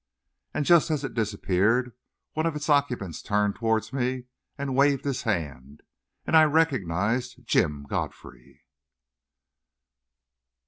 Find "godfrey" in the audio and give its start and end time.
7.87-8.63